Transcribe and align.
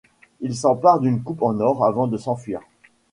Il 0.39 0.55
s'empare 0.55 0.99
d'une 0.99 1.21
coupe 1.21 1.43
en 1.43 1.59
or 1.59 1.85
avant 1.85 2.07
de 2.07 2.17
s'enfuir. 2.17 2.59